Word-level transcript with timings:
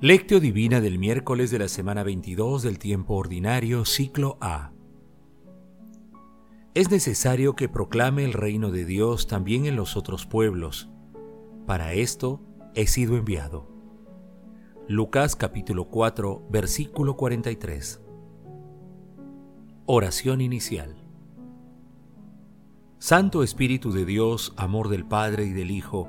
Lectio 0.00 0.40
Divina 0.40 0.80
del 0.80 0.98
miércoles 0.98 1.52
de 1.52 1.60
la 1.60 1.68
semana 1.68 2.02
22 2.02 2.62
del 2.62 2.80
tiempo 2.80 3.14
ordinario, 3.14 3.84
ciclo 3.84 4.36
A. 4.40 4.72
Es 6.74 6.90
necesario 6.90 7.54
que 7.54 7.68
proclame 7.68 8.24
el 8.24 8.32
reino 8.32 8.72
de 8.72 8.84
Dios 8.84 9.28
también 9.28 9.66
en 9.66 9.76
los 9.76 9.96
otros 9.96 10.26
pueblos. 10.26 10.90
Para 11.64 11.94
esto 11.94 12.42
he 12.74 12.88
sido 12.88 13.16
enviado. 13.16 13.68
Lucas 14.88 15.36
capítulo 15.36 15.88
4, 15.88 16.48
versículo 16.50 17.16
43. 17.16 18.02
Oración 19.86 20.40
inicial. 20.40 20.96
Santo 22.98 23.44
Espíritu 23.44 23.92
de 23.92 24.04
Dios, 24.04 24.54
amor 24.56 24.88
del 24.88 25.06
Padre 25.06 25.44
y 25.44 25.52
del 25.52 25.70
Hijo, 25.70 26.08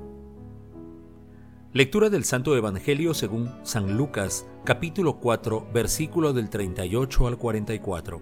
Lectura 1.73 2.09
del 2.09 2.25
Santo 2.25 2.57
Evangelio 2.57 3.13
según 3.13 3.49
San 3.63 3.95
Lucas, 3.95 4.45
capítulo 4.65 5.21
4, 5.21 5.69
versículo 5.73 6.33
del 6.33 6.49
38 6.49 7.27
al 7.27 7.37
44. 7.37 8.21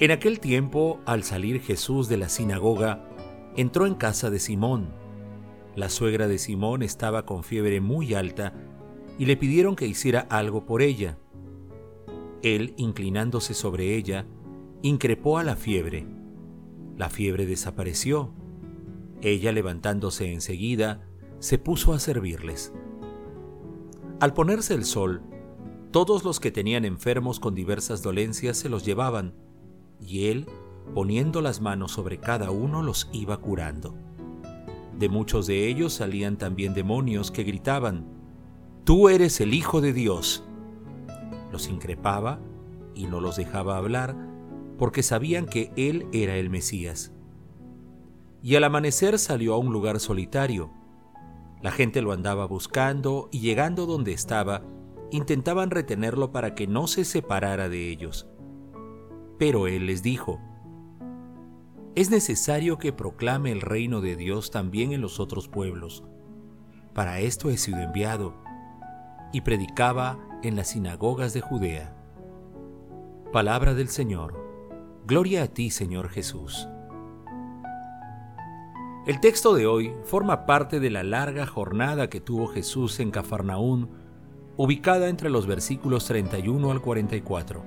En 0.00 0.10
aquel 0.10 0.40
tiempo, 0.40 0.98
al 1.06 1.22
salir 1.22 1.60
Jesús 1.60 2.08
de 2.08 2.16
la 2.16 2.28
sinagoga, 2.28 3.08
entró 3.54 3.86
en 3.86 3.94
casa 3.94 4.30
de 4.30 4.40
Simón. 4.40 4.88
La 5.76 5.90
suegra 5.90 6.26
de 6.26 6.38
Simón 6.38 6.82
estaba 6.82 7.24
con 7.24 7.44
fiebre 7.44 7.80
muy 7.80 8.14
alta 8.14 8.52
y 9.16 9.26
le 9.26 9.36
pidieron 9.36 9.76
que 9.76 9.86
hiciera 9.86 10.26
algo 10.30 10.66
por 10.66 10.82
ella. 10.82 11.18
Él, 12.42 12.74
inclinándose 12.78 13.54
sobre 13.54 13.94
ella, 13.94 14.26
increpó 14.82 15.38
a 15.38 15.44
la 15.44 15.54
fiebre. 15.54 16.04
La 16.96 17.10
fiebre 17.10 17.46
desapareció. 17.46 18.32
Ella, 19.22 19.52
levantándose 19.52 20.32
enseguida, 20.32 21.06
se 21.44 21.58
puso 21.58 21.92
a 21.92 21.98
servirles. 21.98 22.72
Al 24.18 24.32
ponerse 24.32 24.72
el 24.72 24.86
sol, 24.86 25.20
todos 25.90 26.24
los 26.24 26.40
que 26.40 26.50
tenían 26.50 26.86
enfermos 26.86 27.38
con 27.38 27.54
diversas 27.54 28.02
dolencias 28.02 28.56
se 28.56 28.70
los 28.70 28.82
llevaban, 28.82 29.34
y 30.00 30.28
él, 30.28 30.46
poniendo 30.94 31.42
las 31.42 31.60
manos 31.60 31.92
sobre 31.92 32.18
cada 32.18 32.50
uno, 32.50 32.82
los 32.82 33.10
iba 33.12 33.36
curando. 33.36 33.94
De 34.98 35.10
muchos 35.10 35.46
de 35.46 35.68
ellos 35.68 35.92
salían 35.92 36.38
también 36.38 36.72
demonios 36.72 37.30
que 37.30 37.44
gritaban, 37.44 38.06
Tú 38.84 39.10
eres 39.10 39.38
el 39.42 39.52
Hijo 39.52 39.82
de 39.82 39.92
Dios. 39.92 40.44
Los 41.52 41.68
increpaba 41.68 42.40
y 42.94 43.06
no 43.06 43.20
los 43.20 43.36
dejaba 43.36 43.76
hablar, 43.76 44.16
porque 44.78 45.02
sabían 45.02 45.44
que 45.44 45.74
él 45.76 46.06
era 46.10 46.36
el 46.36 46.48
Mesías. 46.48 47.12
Y 48.42 48.56
al 48.56 48.64
amanecer 48.64 49.18
salió 49.18 49.52
a 49.52 49.58
un 49.58 49.74
lugar 49.74 50.00
solitario, 50.00 50.70
la 51.64 51.70
gente 51.70 52.02
lo 52.02 52.12
andaba 52.12 52.44
buscando 52.44 53.30
y 53.32 53.40
llegando 53.40 53.86
donde 53.86 54.12
estaba, 54.12 54.60
intentaban 55.10 55.70
retenerlo 55.70 56.30
para 56.30 56.54
que 56.54 56.66
no 56.66 56.86
se 56.86 57.06
separara 57.06 57.70
de 57.70 57.88
ellos. 57.88 58.28
Pero 59.38 59.66
él 59.66 59.86
les 59.86 60.02
dijo, 60.02 60.42
es 61.94 62.10
necesario 62.10 62.76
que 62.76 62.92
proclame 62.92 63.50
el 63.50 63.62
reino 63.62 64.02
de 64.02 64.14
Dios 64.14 64.50
también 64.50 64.92
en 64.92 65.00
los 65.00 65.18
otros 65.18 65.48
pueblos. 65.48 66.04
Para 66.92 67.20
esto 67.20 67.48
he 67.48 67.56
sido 67.56 67.78
enviado. 67.78 68.34
Y 69.32 69.40
predicaba 69.40 70.18
en 70.42 70.56
las 70.56 70.68
sinagogas 70.68 71.32
de 71.32 71.40
Judea. 71.40 71.96
Palabra 73.32 73.72
del 73.72 73.88
Señor. 73.88 74.34
Gloria 75.06 75.44
a 75.44 75.46
ti, 75.46 75.70
Señor 75.70 76.10
Jesús. 76.10 76.68
El 79.06 79.20
texto 79.20 79.52
de 79.52 79.66
hoy 79.66 79.92
forma 80.04 80.46
parte 80.46 80.80
de 80.80 80.88
la 80.88 81.02
larga 81.02 81.46
jornada 81.46 82.08
que 82.08 82.22
tuvo 82.22 82.46
Jesús 82.46 83.00
en 83.00 83.10
Cafarnaún, 83.10 83.90
ubicada 84.56 85.10
entre 85.10 85.28
los 85.28 85.46
versículos 85.46 86.06
31 86.06 86.70
al 86.70 86.80
44. 86.80 87.62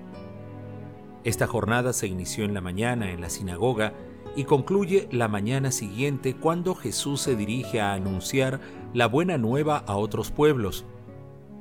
Esta 1.23 1.45
jornada 1.45 1.93
se 1.93 2.07
inició 2.07 2.43
en 2.43 2.55
la 2.55 2.61
mañana 2.61 3.11
en 3.11 3.21
la 3.21 3.29
sinagoga 3.29 3.93
y 4.35 4.45
concluye 4.45 5.07
la 5.11 5.27
mañana 5.27 5.69
siguiente 5.69 6.35
cuando 6.35 6.73
Jesús 6.73 7.21
se 7.21 7.35
dirige 7.35 7.81
a 7.81 7.93
anunciar 7.93 8.59
la 8.95 9.05
buena 9.05 9.37
nueva 9.37 9.83
a 9.85 9.95
otros 9.95 10.31
pueblos. 10.31 10.85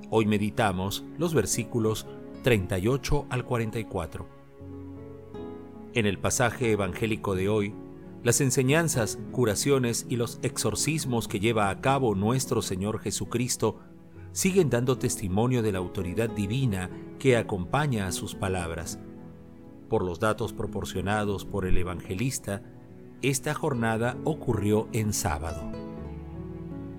Hoy 0.08 0.24
meditamos 0.24 1.04
los 1.18 1.34
versículos 1.34 2.06
38 2.44 3.26
al 3.28 3.44
44. 3.44 4.26
En 5.92 6.06
el 6.06 6.18
pasaje 6.18 6.72
evangélico 6.72 7.34
de 7.34 7.50
hoy, 7.50 7.74
las 8.26 8.40
enseñanzas, 8.40 9.20
curaciones 9.30 10.04
y 10.08 10.16
los 10.16 10.40
exorcismos 10.42 11.28
que 11.28 11.38
lleva 11.38 11.70
a 11.70 11.80
cabo 11.80 12.16
nuestro 12.16 12.60
Señor 12.60 12.98
Jesucristo 12.98 13.78
siguen 14.32 14.68
dando 14.68 14.98
testimonio 14.98 15.62
de 15.62 15.70
la 15.70 15.78
autoridad 15.78 16.28
divina 16.30 16.90
que 17.20 17.36
acompaña 17.36 18.08
a 18.08 18.10
sus 18.10 18.34
palabras. 18.34 18.98
Por 19.88 20.04
los 20.04 20.18
datos 20.18 20.52
proporcionados 20.52 21.44
por 21.44 21.66
el 21.66 21.78
evangelista, 21.78 22.64
esta 23.22 23.54
jornada 23.54 24.18
ocurrió 24.24 24.88
en 24.92 25.12
sábado. 25.12 25.62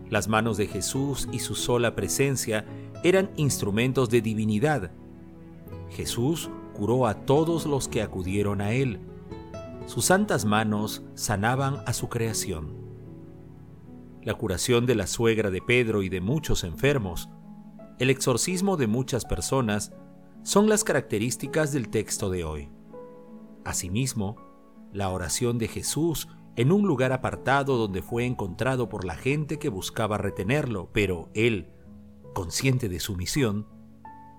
Las 0.09 0.29
manos 0.29 0.55
de 0.55 0.67
Jesús 0.67 1.27
y 1.33 1.39
su 1.39 1.55
sola 1.55 1.93
presencia 1.93 2.66
eran 3.03 3.31
instrumentos 3.35 4.09
de 4.09 4.21
divinidad. 4.21 4.91
Jesús 5.89 6.49
curó 6.73 7.05
a 7.05 7.25
todos 7.25 7.66
los 7.66 7.89
que 7.89 8.01
acudieron 8.01 8.61
a 8.61 8.71
él 8.71 9.01
sus 9.85 10.05
santas 10.05 10.45
manos 10.45 11.03
sanaban 11.13 11.77
a 11.85 11.93
su 11.93 12.09
creación. 12.09 12.75
La 14.23 14.33
curación 14.33 14.85
de 14.85 14.95
la 14.95 15.07
suegra 15.07 15.51
de 15.51 15.61
Pedro 15.61 16.03
y 16.03 16.09
de 16.09 16.19
muchos 16.19 16.63
enfermos, 16.63 17.29
el 17.99 18.09
exorcismo 18.09 18.75
de 18.77 18.87
muchas 18.87 19.25
personas, 19.25 19.93
son 20.43 20.67
las 20.69 20.83
características 20.83 21.71
del 21.71 21.89
texto 21.89 22.29
de 22.29 22.43
hoy. 22.43 22.69
Asimismo, 23.63 24.35
la 24.93 25.09
oración 25.09 25.57
de 25.57 25.67
Jesús 25.67 26.27
en 26.57 26.71
un 26.71 26.87
lugar 26.87 27.13
apartado 27.13 27.77
donde 27.77 28.01
fue 28.01 28.25
encontrado 28.25 28.89
por 28.89 29.05
la 29.05 29.16
gente 29.16 29.59
que 29.59 29.69
buscaba 29.69 30.17
retenerlo, 30.17 30.89
pero 30.91 31.29
él, 31.33 31.69
consciente 32.33 32.89
de 32.89 32.99
su 32.99 33.16
misión, 33.16 33.67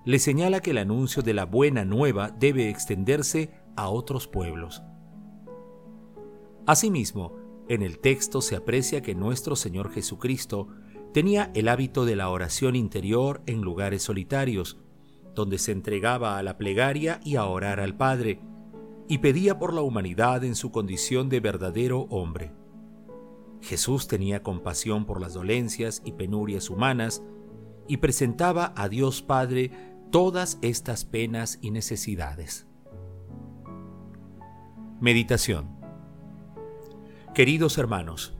le 0.05 0.19
señala 0.19 0.59
que 0.59 0.71
el 0.71 0.79
anuncio 0.79 1.21
de 1.21 1.33
la 1.33 1.45
buena 1.45 1.85
nueva 1.85 2.29
debe 2.29 2.69
extenderse 2.69 3.51
a 3.75 3.89
otros 3.89 4.27
pueblos. 4.27 4.81
Asimismo, 6.69 7.35
en 7.67 7.81
el 7.81 7.97
texto 7.97 8.43
se 8.43 8.55
aprecia 8.55 9.01
que 9.01 9.15
nuestro 9.15 9.55
Señor 9.55 9.91
Jesucristo 9.91 10.67
tenía 11.11 11.49
el 11.55 11.67
hábito 11.67 12.05
de 12.05 12.15
la 12.15 12.29
oración 12.29 12.75
interior 12.75 13.41
en 13.47 13.61
lugares 13.61 14.03
solitarios, 14.03 14.77
donde 15.33 15.57
se 15.57 15.71
entregaba 15.71 16.37
a 16.37 16.43
la 16.43 16.59
plegaria 16.59 17.21
y 17.23 17.37
a 17.37 17.45
orar 17.45 17.79
al 17.79 17.97
Padre, 17.97 18.39
y 19.07 19.17
pedía 19.17 19.57
por 19.57 19.73
la 19.73 19.81
humanidad 19.81 20.43
en 20.43 20.53
su 20.53 20.69
condición 20.71 21.27
de 21.27 21.39
verdadero 21.39 22.01
hombre. 22.11 22.51
Jesús 23.61 24.07
tenía 24.07 24.43
compasión 24.43 25.07
por 25.07 25.19
las 25.19 25.33
dolencias 25.33 26.03
y 26.05 26.11
penurias 26.11 26.69
humanas 26.69 27.23
y 27.87 27.97
presentaba 27.97 28.73
a 28.77 28.89
Dios 28.89 29.23
Padre 29.23 29.71
todas 30.11 30.59
estas 30.61 31.03
penas 31.03 31.57
y 31.63 31.71
necesidades. 31.71 32.67
Meditación 35.01 35.78
Queridos 37.39 37.77
hermanos, 37.77 38.33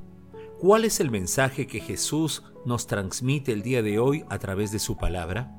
¿cuál 0.60 0.84
es 0.84 1.00
el 1.00 1.10
mensaje 1.10 1.68
que 1.68 1.80
Jesús 1.80 2.44
nos 2.66 2.86
transmite 2.86 3.54
el 3.54 3.62
día 3.62 3.82
de 3.82 3.98
hoy 3.98 4.26
a 4.28 4.40
través 4.40 4.74
de 4.74 4.80
su 4.80 4.98
palabra? 4.98 5.56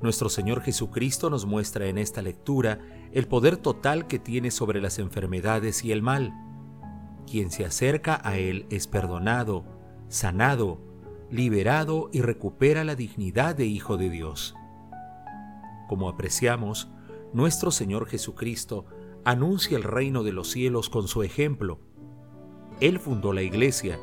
Nuestro 0.00 0.28
Señor 0.28 0.62
Jesucristo 0.62 1.28
nos 1.28 1.44
muestra 1.44 1.86
en 1.86 1.98
esta 1.98 2.22
lectura 2.22 2.78
el 3.10 3.26
poder 3.26 3.56
total 3.56 4.06
que 4.06 4.20
tiene 4.20 4.52
sobre 4.52 4.80
las 4.80 5.00
enfermedades 5.00 5.84
y 5.84 5.90
el 5.90 6.02
mal. 6.02 6.32
Quien 7.28 7.50
se 7.50 7.64
acerca 7.64 8.20
a 8.22 8.38
Él 8.38 8.64
es 8.70 8.86
perdonado, 8.86 9.64
sanado, 10.06 10.78
liberado 11.32 12.10
y 12.12 12.20
recupera 12.20 12.84
la 12.84 12.94
dignidad 12.94 13.56
de 13.56 13.66
Hijo 13.66 13.96
de 13.96 14.08
Dios. 14.08 14.54
Como 15.88 16.08
apreciamos, 16.08 16.92
nuestro 17.32 17.72
Señor 17.72 18.06
Jesucristo 18.06 18.86
anuncia 19.24 19.76
el 19.76 19.84
reino 19.84 20.22
de 20.22 20.32
los 20.32 20.50
cielos 20.50 20.90
con 20.90 21.08
su 21.08 21.22
ejemplo. 21.22 21.78
Él 22.80 22.98
fundó 22.98 23.32
la 23.32 23.42
iglesia, 23.42 23.98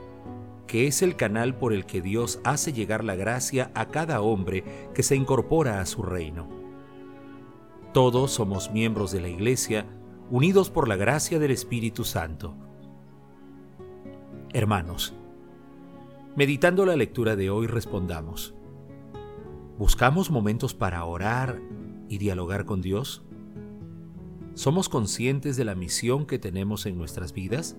que 0.68 0.88
es 0.88 1.02
el 1.02 1.16
canal 1.16 1.56
por 1.58 1.74
el 1.74 1.86
que 1.86 2.02
Dios 2.02 2.40
hace 2.44 2.72
llegar 2.72 3.04
la 3.04 3.16
gracia 3.16 3.72
a 3.74 3.88
cada 3.88 4.22
hombre 4.22 4.64
que 4.94 5.04
se 5.04 5.16
incorpora 5.16 5.82
a 5.82 5.86
su 5.86 6.04
reino. 6.04 6.48
Todos 7.92 8.32
somos 8.32 8.72
miembros 8.72 9.12
de 9.12 9.20
la 9.20 9.30
Iglesia, 9.30 9.88
unidos 10.30 10.70
por 10.70 10.88
la 10.88 10.96
gracia 10.96 11.40
del 11.40 11.50
Espíritu 11.50 12.04
Santo. 12.04 12.56
Hermanos, 14.54 15.16
meditando 16.36 16.86
la 16.86 16.96
lectura 16.96 17.36
de 17.36 17.50
hoy 17.50 17.66
respondamos, 17.66 18.54
¿buscamos 19.80 20.30
momentos 20.30 20.76
para 20.76 21.04
orar 21.04 21.60
y 22.10 22.20
dialogar 22.20 22.66
con 22.66 22.82
Dios? 22.82 23.24
¿Somos 24.60 24.90
conscientes 24.90 25.56
de 25.56 25.64
la 25.64 25.74
misión 25.74 26.26
que 26.26 26.38
tenemos 26.38 26.86
en 26.86 26.98
nuestras 26.98 27.32
vidas? 27.32 27.78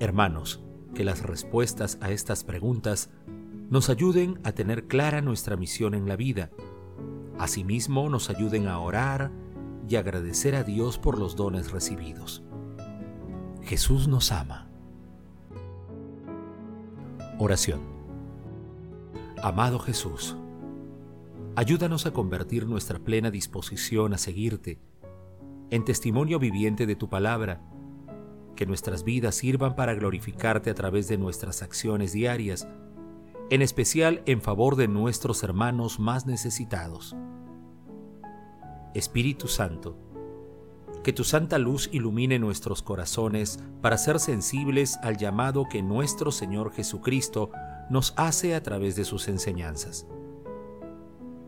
Hermanos, 0.00 0.62
que 0.94 1.02
las 1.02 1.22
respuestas 1.22 1.96
a 2.02 2.10
estas 2.10 2.44
preguntas 2.44 3.08
nos 3.70 3.88
ayuden 3.88 4.38
a 4.44 4.52
tener 4.52 4.88
clara 4.88 5.22
nuestra 5.22 5.56
misión 5.56 5.94
en 5.94 6.08
la 6.08 6.16
vida. 6.16 6.50
Asimismo, 7.38 8.10
nos 8.10 8.28
ayuden 8.28 8.68
a 8.68 8.80
orar 8.80 9.30
y 9.88 9.96
agradecer 9.96 10.54
a 10.54 10.62
Dios 10.62 10.98
por 10.98 11.18
los 11.18 11.36
dones 11.36 11.72
recibidos. 11.72 12.42
Jesús 13.62 14.08
nos 14.08 14.30
ama. 14.30 14.68
Oración. 17.38 17.80
Amado 19.42 19.78
Jesús, 19.78 20.36
ayúdanos 21.54 22.06
a 22.06 22.12
convertir 22.12 22.66
nuestra 22.66 22.98
plena 22.98 23.30
disposición 23.30 24.14
a 24.14 24.18
seguirte 24.18 24.78
en 25.70 25.84
testimonio 25.84 26.38
viviente 26.38 26.86
de 26.86 26.96
tu 26.96 27.08
palabra 27.08 27.60
que 28.56 28.66
nuestras 28.66 29.04
vidas 29.04 29.34
sirvan 29.34 29.74
para 29.74 29.94
glorificarte 29.94 30.70
a 30.70 30.74
través 30.74 31.08
de 31.08 31.18
nuestras 31.18 31.62
acciones 31.62 32.12
diarias, 32.12 32.68
en 33.50 33.62
especial 33.62 34.22
en 34.26 34.40
favor 34.40 34.76
de 34.76 34.88
nuestros 34.88 35.42
hermanos 35.42 35.98
más 35.98 36.26
necesitados. 36.26 37.16
Espíritu 38.94 39.48
Santo, 39.48 39.96
que 41.02 41.12
tu 41.12 41.24
santa 41.24 41.58
luz 41.58 41.88
ilumine 41.92 42.38
nuestros 42.38 42.82
corazones 42.82 43.58
para 43.80 43.98
ser 43.98 44.20
sensibles 44.20 44.98
al 45.02 45.16
llamado 45.16 45.66
que 45.68 45.82
nuestro 45.82 46.30
Señor 46.30 46.72
Jesucristo 46.72 47.50
nos 47.90 48.14
hace 48.16 48.54
a 48.54 48.62
través 48.62 48.94
de 48.96 49.04
sus 49.04 49.28
enseñanzas. 49.28 50.06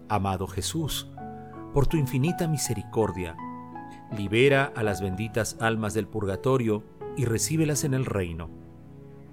Amado 0.09 0.47
Jesús, 0.47 1.11
por 1.73 1.87
tu 1.87 1.97
infinita 1.97 2.47
misericordia, 2.47 3.37
libera 4.17 4.73
a 4.77 4.83
las 4.83 5.01
benditas 5.01 5.57
almas 5.61 5.95
del 5.95 6.07
purgatorio 6.07 6.85
y 7.17 7.25
recíbelas 7.25 7.85
en 7.85 7.95
el 7.95 8.05
reino. 8.05 8.51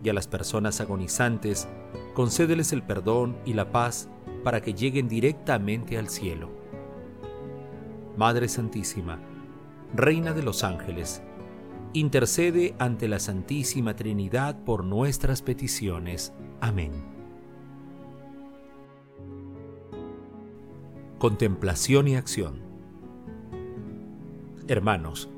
Y 0.04 0.10
a 0.10 0.14
las 0.14 0.28
personas 0.28 0.82
agonizantes, 0.82 1.68
concédeles 2.14 2.74
el 2.74 2.84
perdón 2.84 3.38
y 3.46 3.54
la 3.54 3.72
paz 3.72 4.10
para 4.44 4.62
que 4.62 4.74
lleguen 4.74 5.08
directamente 5.08 5.98
al 5.98 6.10
cielo. 6.10 6.50
Madre 8.18 8.48
Santísima, 8.48 9.20
Reina 9.94 10.32
de 10.32 10.42
los 10.42 10.64
ángeles, 10.64 11.22
intercede 11.94 12.76
ante 12.80 13.10
la 13.10 13.20
Santísima 13.20 13.96
Trinidad 13.96 14.64
por 14.64 14.86
nuestras 14.86 15.42
peticiones. 15.42 16.34
Amén. 16.62 17.21
Contemplación 21.22 22.08
y 22.08 22.16
acción. 22.16 22.64
Hermanos, 24.68 25.30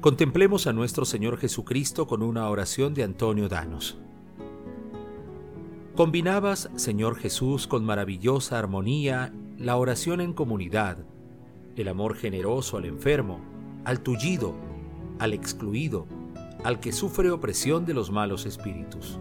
Contemplemos 0.00 0.66
a 0.66 0.72
nuestro 0.72 1.04
Señor 1.04 1.36
Jesucristo 1.36 2.06
con 2.06 2.22
una 2.22 2.48
oración 2.48 2.94
de 2.94 3.02
Antonio 3.02 3.50
Danos. 3.50 3.98
Combinabas, 5.94 6.70
Señor 6.76 7.16
Jesús, 7.16 7.66
con 7.66 7.84
maravillosa 7.84 8.58
armonía 8.58 9.34
la 9.58 9.76
oración 9.76 10.22
en 10.22 10.32
comunidad, 10.32 10.96
el 11.76 11.88
amor 11.88 12.14
generoso 12.14 12.78
al 12.78 12.86
enfermo, 12.86 13.38
al 13.84 14.00
tullido, 14.00 14.54
al 15.18 15.34
excluido, 15.34 16.06
al 16.64 16.80
que 16.80 16.92
sufre 16.92 17.30
opresión 17.30 17.84
de 17.84 17.92
los 17.92 18.10
malos 18.10 18.46
espíritus. 18.46 19.18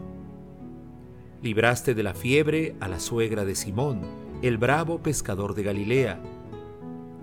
Libraste 1.42 1.94
de 1.94 2.04
la 2.04 2.14
fiebre 2.14 2.78
a 2.80 2.88
la 2.88 3.02
suegra 3.02 3.44
de 3.44 3.56
Simón, 3.56 4.27
el 4.44 4.60
bravo 4.60 5.02
pescador 5.02 5.56
de 5.56 5.64
Galilea. 5.64 6.22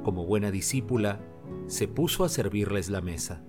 Como 0.02 0.24
buena 0.24 0.50
discípula, 0.50 1.20
se 1.68 1.86
puso 1.86 2.24
a 2.24 2.28
servirles 2.28 2.90
la 2.90 3.00
mesa. 3.00 3.44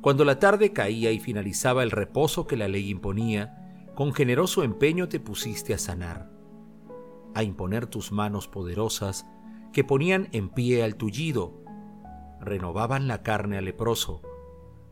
Cuando 0.00 0.24
la 0.24 0.38
tarde 0.38 0.72
caía 0.72 1.10
y 1.10 1.18
finalizaba 1.18 1.82
el 1.82 1.90
reposo 1.90 2.46
que 2.46 2.56
la 2.56 2.68
ley 2.68 2.90
imponía, 2.90 3.90
con 3.94 4.14
generoso 4.14 4.62
empeño 4.62 5.08
te 5.08 5.18
pusiste 5.18 5.74
a 5.74 5.78
sanar, 5.78 6.30
a 7.34 7.42
imponer 7.42 7.86
tus 7.86 8.12
manos 8.12 8.46
poderosas 8.46 9.26
que 9.72 9.82
ponían 9.82 10.28
en 10.32 10.48
pie 10.48 10.84
al 10.84 10.94
tullido, 10.94 11.60
renovaban 12.40 13.08
la 13.08 13.22
carne 13.22 13.58
al 13.58 13.64
leproso, 13.64 14.22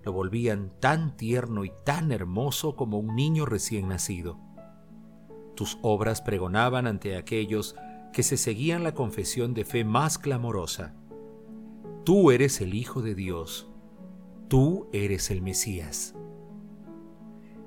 lo 0.04 0.12
volvían 0.12 0.72
tan 0.80 1.16
tierno 1.16 1.64
y 1.64 1.72
tan 1.84 2.10
hermoso 2.10 2.74
como 2.74 2.98
un 2.98 3.14
niño 3.14 3.46
recién 3.46 3.88
nacido. 3.88 4.47
Tus 5.58 5.76
obras 5.82 6.22
pregonaban 6.22 6.86
ante 6.86 7.16
aquellos 7.16 7.74
que 8.12 8.22
se 8.22 8.36
seguían 8.36 8.84
la 8.84 8.94
confesión 8.94 9.54
de 9.54 9.64
fe 9.64 9.82
más 9.82 10.16
clamorosa. 10.16 10.94
Tú 12.04 12.30
eres 12.30 12.60
el 12.60 12.74
Hijo 12.74 13.02
de 13.02 13.16
Dios, 13.16 13.68
tú 14.46 14.86
eres 14.92 15.32
el 15.32 15.42
Mesías. 15.42 16.14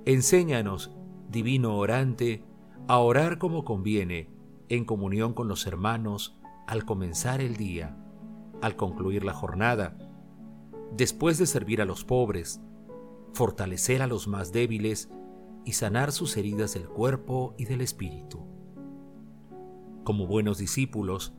Enséñanos, 0.06 0.96
divino 1.30 1.76
orante, 1.76 2.46
a 2.88 2.98
orar 3.00 3.38
como 3.38 3.66
conviene, 3.66 4.30
en 4.70 4.86
comunión 4.86 5.34
con 5.34 5.50
los 5.50 5.68
hermanos, 5.68 6.40
al 6.68 6.86
comenzar 6.86 7.42
el 7.42 7.58
día, 7.58 7.98
al 8.62 8.78
concluir 8.78 9.26
la 9.26 9.34
jornada, 9.34 9.98
después 10.96 11.38
de 11.38 11.46
servir 11.46 11.82
a 11.82 11.86
los 11.86 12.06
pobres, 12.06 12.62
fortalecer 13.34 14.02
a 14.02 14.08
los 14.08 14.30
más 14.30 14.54
débiles 14.54 15.12
y 15.66 15.74
sanar 15.74 16.12
sus 16.12 16.38
heridas 16.38 16.74
del 16.74 16.88
cuerpo 16.88 17.56
y 17.58 17.66
del 17.66 17.82
espíritu. 17.82 18.46
Como 20.04 20.28
buenos 20.28 20.58
discípulos, 20.58 21.34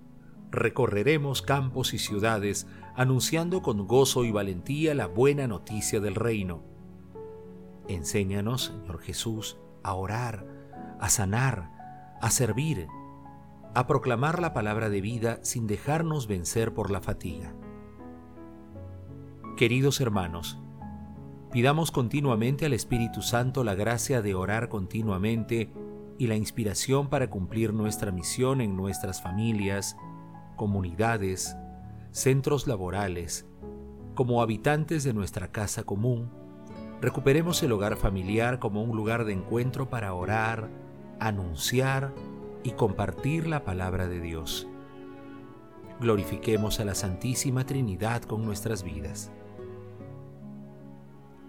recorreremos 0.50 1.42
campos 1.42 1.94
y 1.94 1.98
ciudades 1.98 2.66
anunciando 2.94 3.62
con 3.62 3.86
gozo 3.86 4.24
y 4.24 4.30
valentía 4.30 4.94
la 4.94 5.06
buena 5.06 5.46
noticia 5.46 6.00
del 6.00 6.14
reino. 6.14 6.62
Enséñanos, 7.88 8.66
Señor 8.66 9.00
Jesús, 9.00 9.58
a 9.82 9.94
orar, 9.94 10.46
a 11.00 11.08
sanar, 11.08 12.16
a 12.20 12.30
servir, 12.30 12.86
a 13.74 13.86
proclamar 13.86 14.40
la 14.40 14.52
palabra 14.52 14.90
de 14.90 15.00
vida 15.00 15.40
sin 15.42 15.66
dejarnos 15.66 16.28
vencer 16.28 16.74
por 16.74 16.90
la 16.90 17.00
fatiga. 17.00 17.54
Queridos 19.56 20.00
hermanos, 20.00 20.61
pidamos 21.52 21.90
continuamente 21.90 22.64
al 22.64 22.72
Espíritu 22.72 23.20
Santo 23.20 23.62
la 23.62 23.74
gracia 23.74 24.22
de 24.22 24.34
orar 24.34 24.70
continuamente 24.70 25.70
y 26.18 26.26
la 26.26 26.34
inspiración 26.34 27.08
para 27.08 27.28
cumplir 27.28 27.74
nuestra 27.74 28.10
misión 28.10 28.62
en 28.62 28.74
nuestras 28.74 29.22
familias, 29.22 29.96
comunidades, 30.56 31.54
centros 32.10 32.66
laborales, 32.66 33.46
como 34.14 34.40
habitantes 34.40 35.04
de 35.04 35.12
nuestra 35.12 35.52
casa 35.52 35.84
común, 35.84 36.30
recuperemos 37.02 37.62
el 37.62 37.72
hogar 37.72 37.96
familiar 37.96 38.58
como 38.58 38.82
un 38.82 38.96
lugar 38.96 39.26
de 39.26 39.34
encuentro 39.34 39.90
para 39.90 40.14
orar, 40.14 40.70
anunciar 41.20 42.14
y 42.62 42.70
compartir 42.70 43.46
la 43.46 43.62
palabra 43.62 44.08
de 44.08 44.20
Dios. 44.20 44.68
Glorifiquemos 46.00 46.80
a 46.80 46.86
la 46.86 46.94
Santísima 46.94 47.66
Trinidad 47.66 48.22
con 48.22 48.42
nuestras 48.44 48.82
vidas. 48.82 49.30